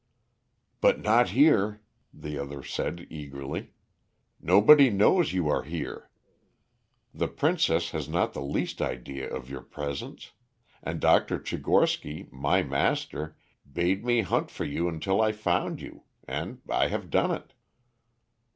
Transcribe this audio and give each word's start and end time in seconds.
"But 0.79 0.99
not 0.99 1.29
here," 1.29 1.79
the 2.11 2.39
other 2.39 2.63
said 2.63 3.05
eagerly. 3.11 3.73
"Nobody 4.41 4.89
knows 4.89 5.31
you 5.31 5.47
are 5.47 5.61
here. 5.61 6.09
The 7.13 7.27
princess 7.27 7.91
has 7.91 8.09
not 8.09 8.33
the 8.33 8.41
least 8.41 8.81
idea 8.81 9.29
of 9.29 9.47
your 9.47 9.61
presence. 9.61 10.31
And 10.81 10.99
Dr. 10.99 11.37
Tchigorsky, 11.37 12.27
my 12.31 12.63
master, 12.63 13.37
bade 13.71 14.03
me 14.03 14.21
hunt 14.21 14.49
for 14.49 14.65
you 14.65 14.87
until 14.89 15.21
I 15.21 15.31
found 15.33 15.79
you. 15.81 16.01
And 16.27 16.61
I 16.67 16.87
have 16.87 17.11
done 17.11 17.29
it." 17.29 17.53